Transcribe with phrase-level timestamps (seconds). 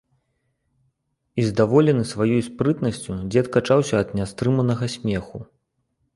[1.41, 5.37] І, здаволены сваёй спрытнасцю, дзед качаўся ад нястрыманага смеху.